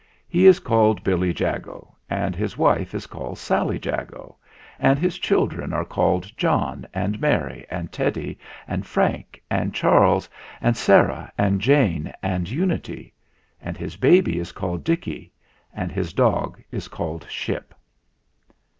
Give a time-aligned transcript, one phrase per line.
[0.27, 4.35] He is called Billy Jago, and his wife is called Sally Jago,
[4.79, 10.27] and his children are called John and Mary and Teddy and Frank and Charles
[10.59, 13.13] anc[ Sarah and Jane and Unity;
[13.61, 15.31] and his baby is called Dicky,
[15.71, 17.75] and his dog is called Ship.